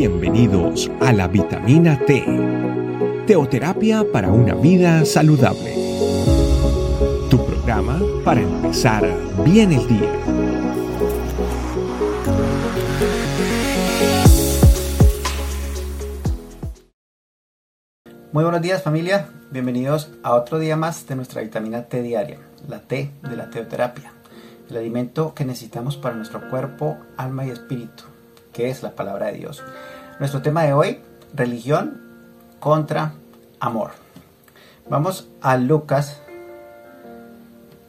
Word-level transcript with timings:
Bienvenidos 0.00 0.90
a 1.02 1.12
la 1.12 1.28
vitamina 1.28 1.98
T, 2.06 2.24
teoterapia 3.26 4.02
para 4.10 4.30
una 4.30 4.54
vida 4.54 5.04
saludable. 5.04 5.74
Tu 7.28 7.36
programa 7.44 8.00
para 8.24 8.40
empezar 8.40 9.06
bien 9.44 9.72
el 9.72 9.86
día. 9.86 10.10
Muy 18.32 18.42
buenos 18.42 18.62
días 18.62 18.82
familia, 18.82 19.28
bienvenidos 19.50 20.12
a 20.22 20.32
otro 20.32 20.58
día 20.58 20.76
más 20.76 21.06
de 21.08 21.16
nuestra 21.16 21.42
vitamina 21.42 21.88
T 21.88 22.00
diaria, 22.00 22.38
la 22.66 22.80
T 22.80 23.10
de 23.20 23.36
la 23.36 23.50
teoterapia, 23.50 24.14
el 24.70 24.78
alimento 24.78 25.34
que 25.34 25.44
necesitamos 25.44 25.98
para 25.98 26.14
nuestro 26.14 26.48
cuerpo, 26.48 26.96
alma 27.18 27.44
y 27.44 27.50
espíritu 27.50 28.09
que 28.52 28.70
es 28.70 28.82
la 28.82 28.90
palabra 28.90 29.26
de 29.26 29.38
Dios. 29.38 29.62
Nuestro 30.18 30.42
tema 30.42 30.64
de 30.64 30.72
hoy, 30.72 31.00
religión 31.34 32.00
contra 32.58 33.12
amor. 33.58 33.92
Vamos 34.88 35.28
a 35.40 35.56
Lucas, 35.56 36.20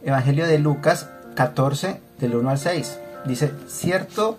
Evangelio 0.04 0.48
de 0.48 0.60
Lucas 0.60 1.10
14, 1.36 2.00
del 2.20 2.36
1 2.36 2.50
al 2.50 2.58
6. 2.58 3.00
Dice, 3.26 3.52
cierto 3.68 4.38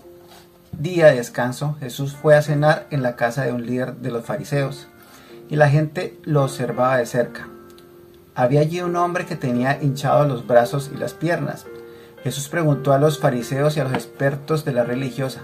día 0.73 1.07
de 1.07 1.17
descanso, 1.17 1.77
Jesús 1.81 2.15
fue 2.15 2.35
a 2.35 2.43
cenar 2.43 2.87
en 2.91 3.03
la 3.03 3.17
casa 3.17 3.45
de 3.45 3.53
un 3.53 3.67
líder 3.67 3.97
de 3.97 4.11
los 4.11 4.25
fariseos 4.25 4.89
y 5.49 5.57
la 5.57 5.69
gente 5.69 6.19
lo 6.25 6.45
observaba 6.45 6.97
de 6.97 7.07
cerca. 7.07 7.49
Había 8.35 8.61
allí 8.61 8.81
un 8.81 8.97
hombre 8.97 9.27
que 9.27 9.37
tenía 9.37 9.83
hinchados 9.83 10.27
los 10.27 10.47
brazos 10.47 10.91
y 10.93 10.97
las 10.97 11.13
piernas. 11.13 11.67
Jesús 12.25 12.49
preguntó 12.49 12.93
a 12.93 12.99
los 12.99 13.19
fariseos 13.19 13.77
y 13.77 13.81
a 13.81 13.85
los 13.85 13.93
expertos 13.93 14.65
de 14.65 14.73
la 14.73 14.85
religiosa, 14.85 15.43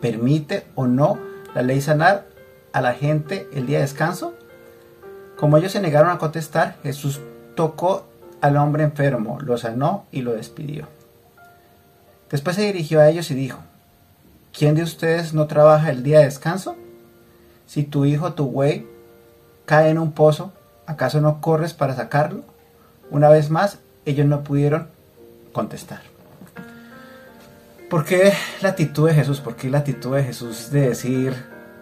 ¿Permite 0.00 0.66
o 0.74 0.86
no 0.86 1.18
la 1.54 1.62
ley 1.62 1.80
sanar 1.80 2.26
a 2.72 2.80
la 2.80 2.94
gente 2.94 3.48
el 3.52 3.66
día 3.66 3.78
de 3.78 3.84
descanso? 3.84 4.34
Como 5.36 5.56
ellos 5.56 5.72
se 5.72 5.80
negaron 5.80 6.10
a 6.10 6.18
contestar, 6.18 6.76
Jesús 6.82 7.20
tocó 7.54 8.06
al 8.40 8.56
hombre 8.56 8.84
enfermo, 8.84 9.38
lo 9.40 9.56
sanó 9.58 10.04
y 10.12 10.22
lo 10.22 10.32
despidió. 10.32 10.86
Después 12.30 12.56
se 12.56 12.62
dirigió 12.62 13.00
a 13.00 13.08
ellos 13.08 13.30
y 13.30 13.34
dijo, 13.34 13.58
¿quién 14.56 14.74
de 14.74 14.82
ustedes 14.82 15.34
no 15.34 15.46
trabaja 15.46 15.90
el 15.90 16.02
día 16.02 16.18
de 16.18 16.24
descanso? 16.24 16.76
Si 17.66 17.82
tu 17.82 18.04
hijo, 18.04 18.34
tu 18.34 18.46
güey, 18.46 18.86
cae 19.64 19.90
en 19.90 19.98
un 19.98 20.12
pozo, 20.12 20.52
¿acaso 20.86 21.20
no 21.20 21.40
corres 21.40 21.74
para 21.74 21.94
sacarlo? 21.94 22.42
Una 23.10 23.28
vez 23.28 23.50
más, 23.50 23.78
ellos 24.04 24.26
no 24.26 24.42
pudieron 24.42 24.88
contestar. 25.52 26.00
¿Por 27.88 28.04
qué 28.04 28.32
la 28.62 28.70
actitud 28.70 29.06
de 29.06 29.14
Jesús? 29.14 29.40
¿Por 29.40 29.54
qué 29.54 29.70
la 29.70 29.78
actitud 29.78 30.16
de 30.16 30.24
Jesús 30.24 30.72
de 30.72 30.88
decir, 30.88 31.34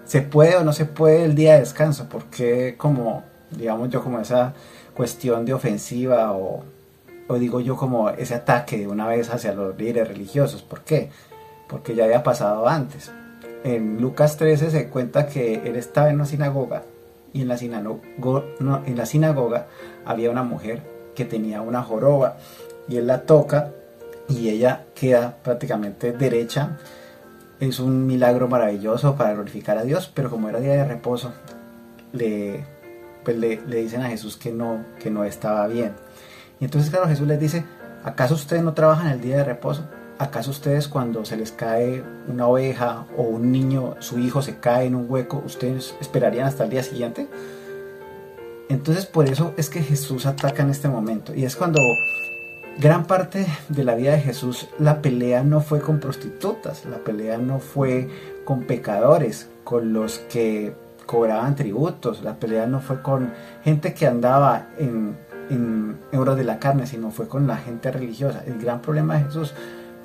se 0.05 0.21
puede 0.21 0.55
o 0.57 0.63
no 0.63 0.75
se 0.75 0.85
puede 0.85 1.25
el 1.25 1.35
día 1.35 1.55
de 1.55 1.61
descanso? 1.61 2.11
¿Por 2.11 2.25
qué 2.25 2.75
como, 2.77 3.23
digamos 3.51 3.89
yo, 3.89 4.03
como 4.03 4.21
esa 4.21 4.53
cuestión 4.95 5.47
de 5.47 5.55
ofensiva 5.55 6.33
o, 6.33 6.63
digo 7.39 7.61
yo 7.61 7.77
como 7.77 8.11
ese 8.11 8.35
ataque 8.35 8.77
de 8.77 8.87
una 8.87 9.09
vez 9.09 9.31
hacia 9.31 9.55
los 9.55 9.79
líderes 9.79 10.09
religiosos? 10.09 10.61
¿Por 10.61 10.83
qué? 10.83 11.09
Porque 11.69 11.95
ya 11.95 12.05
había 12.05 12.23
pasado 12.23 12.69
antes. 12.69 13.11
En 13.65 13.99
Lucas 13.99 14.37
13 14.37 14.71
se 14.71 14.91
cuenta 14.91 15.27
que 15.27 15.63
él 15.65 15.77
estaba 15.77 16.11
en 16.11 16.17
una 16.17 16.27
sinagoga 16.27 16.83
y 17.33 17.41
en 17.41 17.49
la 17.49 19.07
sinagoga 19.07 19.67
había 20.05 20.31
una 20.31 20.43
mujer 20.43 20.83
que 21.15 21.25
tenía 21.25 21.63
una 21.63 21.83
joroba 21.83 22.37
y 22.89 22.99
él 22.99 23.07
la 23.07 23.23
toca 23.23 23.71
y 24.29 24.49
ella 24.49 24.87
queda 24.95 25.37
prácticamente 25.43 26.13
derecha. 26.13 26.79
Es 27.61 27.79
un 27.79 28.07
milagro 28.07 28.49
maravilloso 28.49 29.17
para 29.17 29.35
glorificar 29.35 29.79
a 29.79 29.85
Dios, 29.85 30.11
pero 30.13 30.31
como 30.31 30.49
era 30.49 30.61
día 30.61 30.73
de 30.73 30.85
reposo, 30.85 31.33
le, 32.13 32.65
pues 33.25 33.37
le, 33.37 33.57
dicen 33.57 34.03
a 34.03 34.09
Jesús 34.09 34.37
que 34.37 34.53
no, 34.53 34.85
que 35.01 35.11
no 35.11 35.25
estaba 35.25 35.67
bien. 35.67 35.93
Y 36.61 36.65
entonces, 36.65 36.91
claro, 36.91 37.09
Jesús 37.09 37.27
les 37.27 37.41
dice, 37.41 37.65
¿acaso 38.03 38.35
ustedes 38.35 38.63
no 38.63 38.75
trabajan 38.75 39.09
el 39.09 39.21
día 39.21 39.39
de 39.39 39.45
reposo? 39.45 39.85
¿Acaso 40.19 40.53
ustedes 40.53 40.87
cuando 40.87 41.25
se 41.25 41.37
les 41.37 41.51
cae 41.51 42.03
una 42.29 42.47
oveja 42.47 43.07
o 43.17 43.23
un 43.23 43.51
niño, 43.51 43.97
su 43.99 44.21
hijo 44.21 44.43
se 44.43 44.59
cae 44.59 44.87
en 44.87 44.95
un 44.95 45.11
hueco, 45.11 45.43
ustedes 45.45 45.95
esperarían 46.01 46.47
hasta 46.47 46.65
el 46.65 46.71
día 46.71 46.83
siguiente? 46.83 47.29
Entonces 48.69 49.07
por 49.07 49.29
eso 49.29 49.53
es 49.57 49.69
que 49.69 49.83
Jesús 49.83 50.27
ataca 50.27 50.63
en 50.63 50.71
este 50.71 50.89
momento. 50.89 51.35
Y 51.35 51.45
es 51.45 51.57
cuando 51.57 51.81
Gran 52.79 53.07
parte 53.07 53.47
de 53.69 53.85
la 53.85 53.95
vida 53.95 54.13
de 54.13 54.21
Jesús, 54.21 54.69
la 54.81 55.01
pelea 55.01 55.45
no 55.45 55.61
fue 55.61 55.81
con 55.81 56.01
prostitutas, 56.01 56.85
la 56.87 56.99
pelea 56.99 57.39
no 57.39 57.61
fue 57.61 58.09
con 58.45 58.65
pecadores, 58.65 59.49
con 59.63 59.93
los 59.93 60.19
que 60.19 60.75
cobraban 61.07 61.55
tributos, 61.55 62.23
la 62.23 62.35
pelea 62.35 62.67
no 62.67 62.81
fue 62.81 63.01
con 63.01 63.33
gente 63.63 63.95
que 63.95 64.09
andaba 64.09 64.71
en, 64.77 65.17
en 65.51 65.99
euros 66.11 66.37
de 66.37 66.43
la 66.43 66.59
carne, 66.59 66.89
sino 66.89 67.13
fue 67.13 67.29
con 67.29 67.47
la 67.47 67.59
gente 67.59 67.93
religiosa. 67.93 68.43
El 68.45 68.59
gran 68.59 68.83
problema 68.83 69.19
de 69.19 69.25
Jesús 69.25 69.55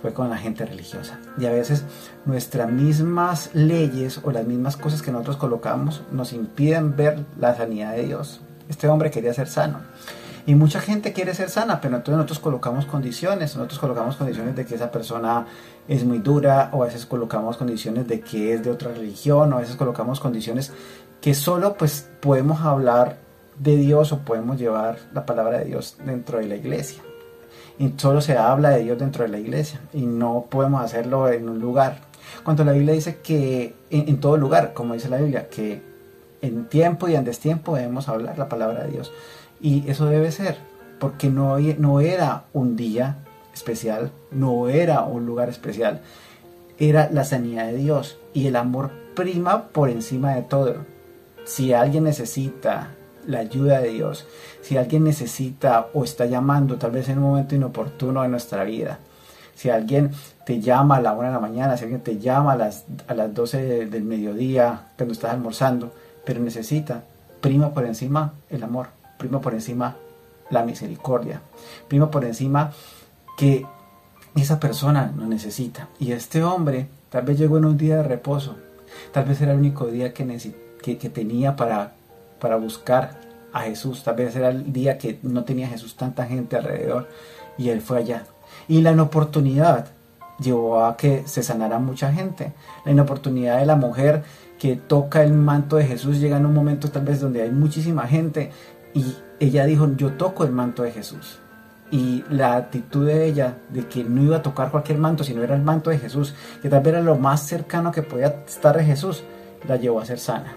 fue 0.02 0.14
con 0.14 0.30
la 0.30 0.38
gente 0.38 0.64
religiosa. 0.64 1.20
Y 1.40 1.48
a 1.48 1.52
veces 1.52 1.84
nuestras 2.26 2.72
mismas 2.72 3.50
leyes 3.54 4.20
o 4.24 4.32
las 4.32 4.46
mismas 4.46 4.78
cosas 4.78 5.02
que 5.02 5.12
nosotros 5.12 5.38
colocamos 5.38 6.04
nos 6.12 6.34
impiden 6.34 6.96
ver 6.96 7.26
la 7.40 7.56
sanidad 7.56 7.94
de 7.94 8.06
Dios. 8.06 8.42
Este 8.70 8.88
hombre 8.88 9.10
quería 9.10 9.34
ser 9.34 9.48
sano. 9.48 9.80
Y 10.50 10.56
mucha 10.56 10.82
gente 10.82 11.14
quiere 11.14 11.36
ser 11.36 11.52
sana, 11.52 11.80
pero 11.80 11.98
entonces 11.98 12.16
nosotros 12.16 12.40
colocamos 12.40 12.88
condiciones, 12.88 13.56
nosotros 13.56 13.78
colocamos 13.78 14.16
condiciones 14.16 14.56
de 14.56 14.66
que 14.66 14.74
esa 14.74 14.90
persona 14.90 15.46
es 15.88 16.04
muy 16.04 16.18
dura, 16.18 16.72
o 16.74 16.82
a 16.82 16.88
veces 16.88 17.06
colocamos 17.06 17.56
condiciones 17.56 18.08
de 18.08 18.22
que 18.22 18.56
es 18.56 18.64
de 18.64 18.72
otra 18.72 18.92
religión, 18.92 19.54
o 19.54 19.58
a 19.58 19.60
veces 19.60 19.76
colocamos 19.76 20.20
condiciones 20.20 20.72
que 21.22 21.36
solo 21.36 21.76
pues 21.76 22.10
podemos 22.20 22.62
hablar 22.62 23.18
de 23.60 23.78
Dios 23.78 24.12
o 24.12 24.22
podemos 24.22 24.58
llevar 24.58 24.98
la 25.14 25.28
palabra 25.28 25.60
de 25.60 25.66
Dios 25.66 25.98
dentro 26.04 26.40
de 26.40 26.48
la 26.48 26.56
iglesia. 26.56 27.04
Y 27.78 27.94
solo 27.98 28.20
se 28.20 28.36
habla 28.36 28.72
de 28.72 28.82
Dios 28.82 28.98
dentro 28.98 29.26
de 29.26 29.30
la 29.30 29.38
iglesia 29.38 29.80
y 29.94 30.02
no 30.08 30.48
podemos 30.50 30.84
hacerlo 30.84 31.30
en 31.30 31.48
un 31.48 31.60
lugar. 31.60 32.00
Cuando 32.44 32.66
la 32.66 32.72
Biblia 32.72 32.96
dice 32.96 33.20
que 33.22 33.76
en, 33.92 34.10
en 34.10 34.20
todo 34.20 34.36
lugar, 34.36 34.74
como 34.74 34.96
dice 34.96 35.10
la 35.10 35.18
Biblia, 35.18 35.48
que 35.48 35.84
en 36.42 36.66
tiempo 36.66 37.08
y 37.08 37.14
en 37.14 37.24
destiempo 37.24 37.76
debemos 37.76 38.10
hablar 38.10 38.40
la 38.40 38.50
palabra 38.50 38.86
de 38.86 38.94
Dios. 38.94 39.12
Y 39.62 39.90
eso 39.90 40.06
debe 40.06 40.32
ser, 40.32 40.58
porque 41.00 41.30
no, 41.30 41.58
no 41.60 42.00
era 42.00 42.46
un 42.54 42.76
día 42.76 43.18
especial, 43.54 44.12
no 44.32 44.70
era 44.70 45.04
un 45.04 45.26
lugar 45.26 45.50
especial, 45.50 46.02
era 46.78 47.10
la 47.12 47.26
sanidad 47.26 47.68
de 47.68 47.76
Dios 47.76 48.18
y 48.34 48.48
el 48.48 48.56
amor 48.56 48.92
prima 49.16 49.68
por 49.68 49.90
encima 49.90 50.34
de 50.36 50.44
todo. 50.44 50.86
Si 51.46 51.74
alguien 51.74 52.06
necesita 52.06 52.96
la 53.28 53.40
ayuda 53.40 53.82
de 53.82 53.90
Dios, 53.90 54.26
si 54.62 54.78
alguien 54.78 55.04
necesita 55.04 55.88
o 55.94 56.04
está 56.04 56.26
llamando 56.26 56.78
tal 56.78 56.92
vez 56.92 57.10
en 57.10 57.18
un 57.18 57.26
momento 57.26 57.56
inoportuno 57.56 58.22
de 58.22 58.30
nuestra 58.30 58.64
vida, 58.64 59.00
si 59.56 59.70
alguien 59.70 60.12
te 60.46 60.62
llama 60.62 60.98
a 60.98 61.02
la 61.02 61.12
una 61.12 61.28
de 61.28 61.34
la 61.34 61.40
mañana, 61.40 61.76
si 61.76 61.84
alguien 61.84 62.02
te 62.02 62.18
llama 62.18 62.54
a 62.54 62.56
las, 62.56 62.86
a 63.08 63.14
las 63.14 63.34
12 63.34 63.88
del 63.88 64.04
mediodía 64.04 64.88
cuando 64.96 65.14
estás 65.14 65.34
almorzando, 65.34 65.92
pero 66.24 66.40
necesita, 66.40 67.04
prima 67.42 67.74
por 67.74 67.86
encima 67.86 68.34
el 68.50 68.64
amor 68.64 68.99
primo 69.20 69.42
por 69.42 69.54
encima 69.54 69.98
la 70.50 70.64
misericordia, 70.64 71.42
primo 71.88 72.10
por 72.10 72.26
encima 72.26 72.72
que 73.38 73.68
esa 74.36 74.60
persona 74.60 75.14
lo 75.16 75.28
necesita. 75.28 75.90
Y 76.00 76.14
este 76.14 76.44
hombre 76.44 76.88
tal 77.10 77.24
vez 77.24 77.38
llegó 77.38 77.58
en 77.58 77.66
un 77.66 77.78
día 77.78 77.98
de 77.98 78.04
reposo, 78.04 78.56
tal 79.12 79.26
vez 79.26 79.40
era 79.42 79.52
el 79.52 79.60
único 79.60 79.86
día 79.88 80.14
que, 80.14 80.26
que, 80.82 81.10
tenía 81.10 81.56
para, 81.56 81.94
para 82.40 82.56
buscar 82.56 83.20
a 83.54 83.62
Jesús, 83.62 84.04
tal 84.04 84.16
vez 84.16 84.36
era 84.36 84.50
el 84.50 84.72
día 84.72 84.98
que 84.98 85.20
no 85.22 85.44
tenía 85.44 85.68
Jesús 85.68 85.96
tanta 85.96 86.26
gente 86.26 86.56
alrededor 86.56 87.08
y 87.58 87.70
él 87.70 87.82
fue 87.82 88.00
allá. 88.00 88.26
Y 88.68 88.82
la 88.82 88.92
inoportunidad 88.92 89.90
llevó 90.40 90.86
a 90.86 90.96
que 90.96 91.28
se 91.28 91.44
sanara 91.44 91.80
mucha 91.80 92.12
gente. 92.14 92.54
La 92.86 92.92
inoportunidad 92.92 93.60
de 93.60 93.66
la 93.66 93.76
mujer 93.76 94.24
que 94.58 94.76
toca 94.76 95.24
el 95.24 95.34
manto 95.34 95.78
de 95.78 95.86
Jesús 95.86 96.20
llega 96.20 96.38
en 96.38 96.46
un 96.46 96.54
momento 96.54 96.90
tal 96.90 97.06
vez 97.06 97.20
donde 97.20 97.42
hay 97.42 97.52
muchísima 97.52 98.08
gente 98.08 98.52
y 99.00 99.16
ella 99.40 99.66
dijo, 99.66 99.90
yo 99.96 100.14
toco 100.14 100.44
el 100.44 100.52
manto 100.52 100.84
de 100.84 100.92
Jesús. 100.92 101.40
Y 101.92 102.24
la 102.30 102.56
actitud 102.56 103.08
de 103.08 103.26
ella 103.26 103.58
de 103.70 103.88
que 103.88 104.04
no 104.04 104.22
iba 104.22 104.38
a 104.38 104.42
tocar 104.42 104.70
cualquier 104.70 105.00
manto, 105.00 105.24
sino 105.24 105.42
era 105.42 105.56
el 105.56 105.62
manto 105.62 105.90
de 105.90 105.98
Jesús, 105.98 106.36
que 106.62 106.70
tal 106.70 106.82
vez 106.82 106.94
era 106.94 107.02
lo 107.02 107.18
más 107.18 107.42
cercano 107.48 107.92
que 107.92 108.04
podía 108.04 108.44
estar 108.46 108.78
de 108.78 108.84
Jesús, 108.84 109.24
la 109.68 109.78
llevó 109.78 110.02
a 110.02 110.06
ser 110.06 110.20
sana. 110.20 110.54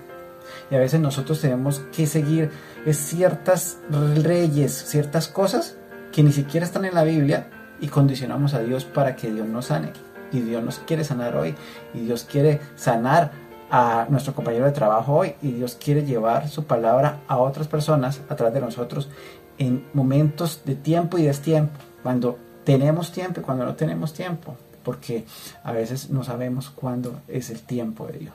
Y 0.70 0.74
a 0.74 0.78
veces 0.78 1.00
nosotros 1.00 1.40
tenemos 1.40 1.80
que 1.94 2.06
seguir 2.06 2.50
ciertas 2.90 3.78
leyes, 3.90 4.72
ciertas 4.72 5.28
cosas 5.28 5.76
que 6.10 6.22
ni 6.22 6.32
siquiera 6.32 6.66
están 6.66 6.84
en 6.84 6.94
la 6.94 7.04
Biblia 7.04 7.48
y 7.80 7.88
condicionamos 7.88 8.54
a 8.54 8.60
Dios 8.60 8.84
para 8.84 9.16
que 9.16 9.30
Dios 9.30 9.46
nos 9.46 9.66
sane. 9.66 9.92
Y 10.32 10.40
Dios 10.40 10.62
nos 10.62 10.78
quiere 10.80 11.04
sanar 11.04 11.36
hoy. 11.36 11.54
Y 11.94 12.00
Dios 12.00 12.26
quiere 12.30 12.60
sanar 12.74 13.32
a 13.74 14.06
nuestro 14.10 14.34
compañero 14.34 14.66
de 14.66 14.72
trabajo 14.72 15.14
hoy 15.14 15.34
y 15.40 15.50
Dios 15.52 15.78
quiere 15.82 16.04
llevar 16.04 16.50
su 16.50 16.64
palabra 16.64 17.20
a 17.26 17.38
otras 17.38 17.69
personas 17.69 18.20
a 18.28 18.36
través 18.36 18.52
de 18.52 18.60
nosotros 18.60 19.08
en 19.56 19.86
momentos 19.94 20.60
de 20.66 20.74
tiempo 20.74 21.16
y 21.16 21.22
destiempo, 21.22 21.72
cuando 22.02 22.38
tenemos 22.64 23.12
tiempo 23.12 23.40
y 23.40 23.42
cuando 23.42 23.64
no 23.64 23.74
tenemos 23.74 24.12
tiempo, 24.12 24.56
porque 24.84 25.24
a 25.64 25.72
veces 25.72 26.10
no 26.10 26.22
sabemos 26.22 26.69
cuándo 26.69 27.22
es 27.28 27.48
el 27.48 27.60
tiempo 27.60 28.06
de 28.06 28.19
Dios. 28.19 28.34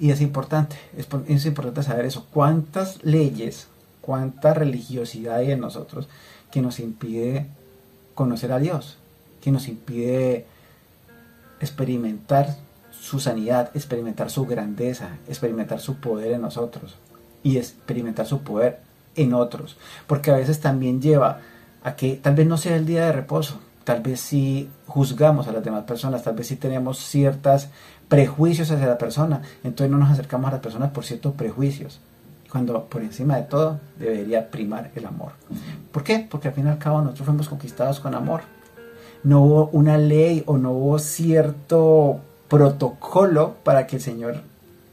Y 0.00 0.10
es 0.10 0.20
importante, 0.20 0.76
es, 0.96 1.06
es 1.28 1.46
importante 1.46 1.84
saber 1.84 2.04
eso. 2.04 2.26
¿Cuántas 2.32 3.04
leyes, 3.04 3.68
cuánta 4.00 4.54
religiosidad 4.54 5.36
hay 5.36 5.52
en 5.52 5.60
nosotros 5.60 6.08
que 6.50 6.62
nos 6.62 6.80
impide 6.80 7.46
conocer 8.16 8.50
a 8.50 8.58
Dios? 8.58 8.96
Que 9.40 9.52
nos 9.52 9.68
impide 9.68 10.46
experimentar 11.60 12.56
su 13.10 13.18
sanidad, 13.18 13.72
experimentar 13.74 14.30
su 14.30 14.46
grandeza, 14.46 15.08
experimentar 15.26 15.80
su 15.80 15.96
poder 15.96 16.30
en 16.30 16.42
nosotros 16.42 16.94
y 17.42 17.56
experimentar 17.56 18.24
su 18.24 18.42
poder 18.42 18.78
en 19.16 19.34
otros. 19.34 19.76
Porque 20.06 20.30
a 20.30 20.36
veces 20.36 20.60
también 20.60 21.02
lleva 21.02 21.40
a 21.82 21.96
que 21.96 22.20
tal 22.22 22.36
vez 22.36 22.46
no 22.46 22.56
sea 22.56 22.76
el 22.76 22.86
día 22.86 23.06
de 23.06 23.10
reposo, 23.10 23.58
tal 23.82 24.00
vez 24.00 24.20
si 24.20 24.70
juzgamos 24.86 25.48
a 25.48 25.52
las 25.52 25.64
demás 25.64 25.82
personas, 25.82 26.22
tal 26.22 26.36
vez 26.36 26.46
si 26.46 26.54
tenemos 26.54 26.98
ciertos 26.98 27.66
prejuicios 28.08 28.70
hacia 28.70 28.86
la 28.86 28.96
persona, 28.96 29.42
entonces 29.64 29.90
no 29.90 29.98
nos 29.98 30.12
acercamos 30.12 30.46
a 30.46 30.52
las 30.52 30.60
personas 30.60 30.92
por 30.92 31.04
ciertos 31.04 31.34
prejuicios, 31.34 31.98
cuando 32.48 32.84
por 32.84 33.02
encima 33.02 33.38
de 33.38 33.42
todo 33.42 33.80
debería 33.98 34.52
primar 34.52 34.92
el 34.94 35.04
amor. 35.04 35.32
¿Por 35.90 36.04
qué? 36.04 36.28
Porque 36.30 36.46
al 36.46 36.54
fin 36.54 36.66
y 36.66 36.70
al 36.70 36.78
cabo 36.78 37.00
nosotros 37.00 37.26
fuimos 37.26 37.48
conquistados 37.48 37.98
con 37.98 38.14
amor. 38.14 38.42
No 39.24 39.42
hubo 39.42 39.68
una 39.72 39.98
ley 39.98 40.44
o 40.46 40.58
no 40.58 40.70
hubo 40.70 41.00
cierto 41.00 42.20
protocolo 42.50 43.54
para 43.62 43.86
que 43.86 43.96
el 43.96 44.02
Señor 44.02 44.42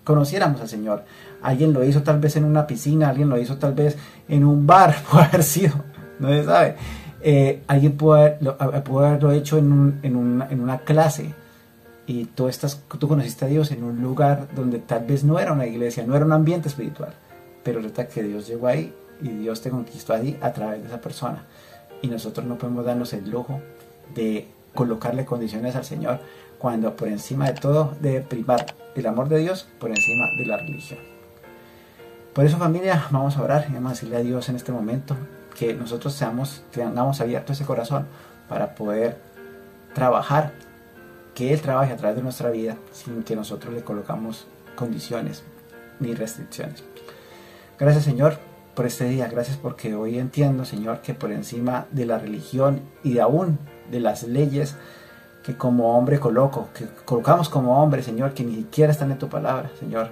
conociéramos 0.06 0.62
al 0.62 0.70
Señor. 0.70 1.04
Alguien 1.42 1.74
lo 1.74 1.84
hizo 1.84 2.04
tal 2.04 2.20
vez 2.20 2.38
en 2.38 2.46
una 2.46 2.66
piscina, 2.66 3.10
alguien 3.10 3.28
lo 3.28 3.38
hizo 3.38 3.58
tal 3.58 3.74
vez 3.74 3.98
en 4.30 4.46
un 4.46 4.66
bar, 4.66 4.96
puede 5.12 5.26
haber 5.26 5.44
sido, 5.44 5.74
no 6.20 6.30
se 6.30 6.46
sabe. 6.46 6.76
Eh, 7.22 7.64
alguien 7.68 7.98
pudo, 7.98 8.16
haberlo 8.60 9.32
hecho 9.34 9.58
en, 9.58 10.00
en, 10.04 10.16
una, 10.16 10.78
clase 10.80 11.34
y 12.06 12.26
tú, 12.26 12.48
estás, 12.48 12.84
tú 13.00 13.08
conociste 13.08 13.46
a 13.46 13.48
Dios 13.48 13.72
en 13.72 13.84
un 13.84 14.02
lugar 14.02 14.48
donde 14.56 14.78
tal 14.78 15.06
vez 15.06 15.24
no 15.24 15.40
era 15.40 15.52
una 15.52 15.66
iglesia, 15.66 16.06
no 16.06 16.16
era 16.16 16.24
un 16.24 16.32
ambiente 16.32 16.70
espiritual, 16.70 17.14
pero 17.64 17.80
resulta 17.80 18.08
que 18.08 18.22
Dios 18.24 18.48
llegó 18.48 18.68
ahí 18.68 18.94
y 19.22 19.30
Dios 19.30 19.62
te 19.62 19.72
conquistó 19.72 20.14
ahí 20.14 20.38
a 20.42 20.54
través 20.54 20.82
de 20.82 20.88
esa 20.88 21.02
persona. 21.02 21.44
Y 22.04 22.08
nosotros 22.08 22.46
no 22.46 22.58
podemos 22.58 22.86
darnos 22.86 23.12
el 23.14 23.30
lujo 23.30 23.60
de 24.14 24.48
colocarle 24.76 25.26
condiciones 25.26 25.76
al 25.76 25.84
Señor 25.84 26.20
cuando 26.58 26.96
por 26.96 27.08
encima 27.08 27.48
de 27.48 27.54
todo 27.54 27.94
debe 28.00 28.22
primar 28.22 28.66
el 28.96 29.06
amor 29.06 29.30
de 29.30 29.40
Dios 29.40 29.68
por 29.80 29.90
encima 29.90 30.26
de 30.38 30.46
la 30.46 30.58
religión. 30.58 31.00
Por 32.34 32.46
eso 32.46 32.58
familia, 32.58 33.08
vamos 33.10 33.38
a 33.38 33.42
orar 33.42 33.66
y 33.70 33.74
vamos 33.74 33.92
a 33.92 33.94
decirle 33.96 34.18
a 34.18 34.22
Dios 34.22 34.50
en 34.50 34.56
este 34.56 34.72
momento 34.72 35.16
que 35.58 35.74
nosotros 35.74 36.14
seamos, 36.14 36.64
tengamos 36.72 37.20
abierto 37.20 37.54
ese 37.54 37.66
corazón 37.66 38.06
para 38.48 38.76
poder 38.76 39.18
trabajar, 39.94 40.54
que 41.34 41.54
Él 41.54 41.62
trabaje 41.62 41.94
a 41.94 41.98
través 41.98 42.18
de 42.18 42.24
nuestra 42.24 42.52
vida 42.52 42.78
sin 42.92 43.24
que 43.24 43.36
nosotros 43.36 43.74
le 43.74 43.82
colocamos 43.82 44.46
condiciones 44.76 45.44
ni 46.00 46.14
restricciones. 46.14 46.84
Gracias 47.80 48.04
Señor 48.04 48.38
por 48.76 48.86
este 48.86 49.06
día, 49.06 49.28
gracias 49.28 49.58
porque 49.58 49.96
hoy 49.96 50.20
entiendo 50.20 50.66
Señor 50.66 51.02
que 51.02 51.16
por 51.16 51.32
encima 51.32 51.88
de 51.92 52.06
la 52.06 52.20
religión 52.20 52.82
y 53.04 53.14
de 53.14 53.22
aún 53.22 53.58
de 53.90 54.00
las 54.00 54.24
leyes 54.24 54.76
que 55.48 55.58
como 55.58 55.98
hombre 55.98 56.20
coloco, 56.20 56.68
que 56.76 56.86
colocamos 57.06 57.50
como 57.50 57.82
hombre 57.82 58.04
Señor, 58.04 58.36
que 58.36 58.44
ni 58.44 58.56
siquiera 58.58 58.92
están 58.92 59.12
en 59.12 59.18
tu 59.18 59.30
palabra 59.30 59.72
Señor, 59.80 60.10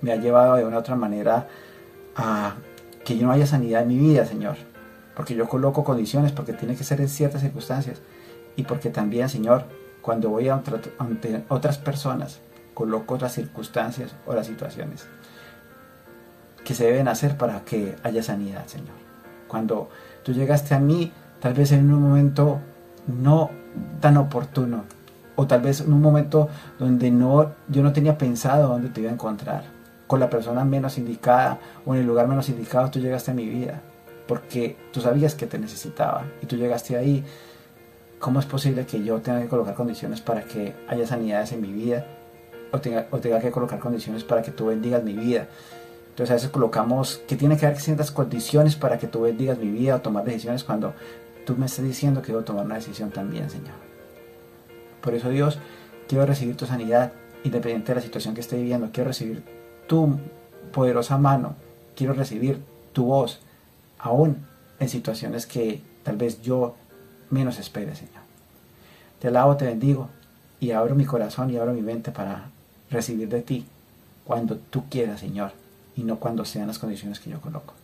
me 0.00 0.12
ha 0.12 0.16
llevado 0.16 0.56
de 0.56 0.64
una 0.64 0.78
otra 0.78 0.96
manera 0.96 1.46
a 2.16 2.56
que 3.06 3.16
yo 3.16 3.26
no 3.26 3.32
haya 3.32 3.46
sanidad 3.46 3.82
en 3.82 3.88
mi 3.88 3.98
vida, 3.98 4.26
Señor. 4.26 4.56
Porque 5.14 5.34
yo 5.34 5.48
coloco 5.48 5.84
condiciones, 5.84 6.32
porque 6.32 6.52
tiene 6.52 6.76
que 6.76 6.84
ser 6.84 7.00
en 7.00 7.08
ciertas 7.08 7.40
circunstancias. 7.40 8.00
Y 8.56 8.64
porque 8.64 8.90
también, 8.90 9.28
Señor, 9.28 9.64
cuando 10.02 10.30
voy 10.30 10.48
ante 10.48 11.44
otras 11.48 11.78
personas, 11.78 12.40
coloco 12.74 13.14
otras 13.14 13.32
circunstancias 13.32 14.14
o 14.26 14.34
las 14.34 14.46
situaciones 14.46 15.06
que 16.64 16.74
se 16.74 16.84
deben 16.84 17.06
hacer 17.06 17.36
para 17.36 17.60
que 17.60 17.94
haya 18.02 18.22
sanidad, 18.22 18.66
Señor. 18.66 18.96
Cuando 19.46 19.88
tú 20.24 20.32
llegaste 20.32 20.74
a 20.74 20.80
mí, 20.80 21.12
tal 21.40 21.54
vez 21.54 21.70
en 21.70 21.92
un 21.92 22.02
momento 22.02 22.60
no 23.06 23.50
tan 24.00 24.16
oportuno, 24.16 24.84
o 25.36 25.46
tal 25.46 25.60
vez 25.60 25.80
en 25.80 25.92
un 25.92 26.00
momento 26.00 26.48
donde 26.78 27.10
no, 27.10 27.52
yo 27.68 27.82
no 27.82 27.92
tenía 27.92 28.18
pensado 28.18 28.68
dónde 28.68 28.88
te 28.88 29.02
iba 29.02 29.10
a 29.10 29.14
encontrar 29.14 29.76
con 30.06 30.20
la 30.20 30.30
persona 30.30 30.64
menos 30.64 30.98
indicada 30.98 31.58
o 31.84 31.94
en 31.94 32.00
el 32.00 32.06
lugar 32.06 32.28
menos 32.28 32.48
indicado 32.48 32.90
tú 32.90 33.00
llegaste 33.00 33.32
a 33.32 33.34
mi 33.34 33.46
vida, 33.46 33.82
porque 34.26 34.76
tú 34.92 35.00
sabías 35.00 35.34
que 35.34 35.46
te 35.46 35.58
necesitaba 35.58 36.24
y 36.42 36.46
tú 36.46 36.56
llegaste 36.56 36.96
ahí. 36.96 37.24
¿Cómo 38.18 38.40
es 38.40 38.46
posible 38.46 38.86
que 38.86 39.04
yo 39.04 39.20
tenga 39.20 39.42
que 39.42 39.48
colocar 39.48 39.74
condiciones 39.74 40.22
para 40.22 40.42
que 40.42 40.74
haya 40.88 41.06
sanidades 41.06 41.52
en 41.52 41.60
mi 41.60 41.70
vida 41.70 42.06
o 42.72 42.80
tenga, 42.80 43.06
o 43.10 43.18
tenga 43.18 43.40
que 43.40 43.50
colocar 43.50 43.78
condiciones 43.78 44.24
para 44.24 44.42
que 44.42 44.52
tú 44.52 44.66
bendigas 44.66 45.02
mi 45.04 45.12
vida? 45.12 45.48
Entonces 46.08 46.30
a 46.30 46.34
veces 46.34 46.48
colocamos 46.48 47.20
que 47.28 47.36
tiene 47.36 47.58
que 47.58 47.66
haber 47.66 47.78
ciertas 47.78 48.10
condiciones 48.10 48.74
para 48.74 48.98
que 48.98 49.06
tú 49.06 49.20
bendigas 49.20 49.58
mi 49.58 49.70
vida 49.70 49.96
o 49.96 50.00
tomar 50.00 50.24
decisiones 50.24 50.64
cuando 50.64 50.94
tú 51.46 51.56
me 51.56 51.66
estás 51.66 51.84
diciendo 51.84 52.20
que 52.20 52.32
debo 52.32 52.44
tomar 52.44 52.66
una 52.66 52.74
decisión 52.74 53.10
también, 53.10 53.48
Señor. 53.48 53.74
Por 55.00 55.14
eso 55.14 55.30
Dios, 55.30 55.58
quiero 56.08 56.26
recibir 56.26 56.56
tu 56.56 56.66
sanidad 56.66 57.12
independiente 57.44 57.92
de 57.92 57.96
la 57.96 58.02
situación 58.02 58.34
que 58.34 58.40
esté 58.40 58.56
viviendo. 58.56 58.90
Quiero 58.92 59.08
recibir 59.08 59.42
tu 59.86 60.18
poderosa 60.72 61.16
mano, 61.16 61.54
quiero 61.94 62.12
recibir 62.12 62.60
tu 62.92 63.04
voz, 63.04 63.38
aún 63.98 64.44
en 64.80 64.88
situaciones 64.88 65.46
que 65.46 65.80
tal 66.02 66.16
vez 66.16 66.42
yo 66.42 66.74
menos 67.30 67.58
espere, 67.58 67.94
Señor. 67.94 68.26
Te 69.20 69.28
alabo, 69.28 69.56
te 69.56 69.66
bendigo 69.66 70.08
y 70.58 70.72
abro 70.72 70.96
mi 70.96 71.04
corazón 71.04 71.50
y 71.50 71.56
abro 71.56 71.72
mi 71.72 71.80
mente 71.82 72.10
para 72.10 72.50
recibir 72.90 73.28
de 73.28 73.42
ti 73.42 73.66
cuando 74.24 74.56
tú 74.56 74.84
quieras, 74.90 75.20
Señor, 75.20 75.52
y 75.94 76.02
no 76.02 76.18
cuando 76.18 76.44
sean 76.44 76.66
las 76.66 76.80
condiciones 76.80 77.20
que 77.20 77.30
yo 77.30 77.40
coloco. 77.40 77.74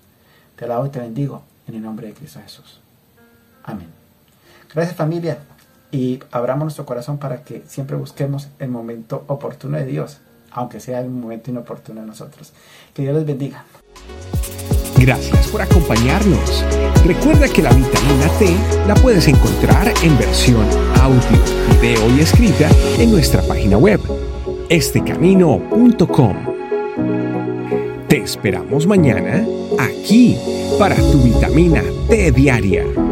Te 0.57 0.65
alabo 0.65 0.87
y 0.87 0.91
te 0.91 0.99
bendigo 0.99 1.43
en 1.69 1.77
el 1.77 1.83
nombre 1.83 2.09
de 2.09 2.15
Cristo 2.15 2.41
Jesús. 2.43 2.81
Amén. 3.65 3.89
Gracias 4.75 4.97
familia 4.97 5.39
y 5.91 6.21
abramos 6.31 6.65
nuestro 6.65 6.87
corazón 6.87 7.19
para 7.19 7.43
que 7.43 7.63
siempre 7.67 7.97
busquemos 7.97 8.49
el 8.59 8.69
momento 8.69 9.25
oportuno 9.29 9.77
de 9.77 9.87
Dios 9.87 10.21
aunque 10.55 10.81
sea 10.81 11.01
un 11.01 11.21
momento 11.21 11.51
inoportuno 11.51 12.03
a 12.03 12.05
nosotros. 12.05 12.53
Que 12.95 13.03
Dios 13.03 13.15
les 13.15 13.27
bendiga. 13.27 13.65
Gracias 14.99 15.49
por 15.49 15.63
acompañarnos. 15.63 16.65
Recuerda 17.05 17.49
que 17.49 17.63
la 17.63 17.71
vitamina 17.71 18.29
T 18.39 18.57
la 18.87 18.95
puedes 18.95 19.27
encontrar 19.27 19.93
en 20.03 20.17
versión 20.19 20.65
audio, 21.01 21.81
video 21.81 22.17
y 22.17 22.21
escrita 22.21 22.69
en 22.99 23.11
nuestra 23.11 23.43
página 23.43 23.77
web, 23.79 24.01
estecamino.com. 24.69 26.37
Te 28.09 28.19
esperamos 28.19 28.87
mañana 28.87 29.45
aquí 29.79 30.37
para 30.79 30.95
tu 30.95 31.23
vitamina 31.23 31.83
T 32.09 32.31
diaria. 32.31 33.12